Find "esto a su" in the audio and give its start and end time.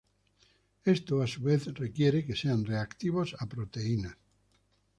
0.83-1.41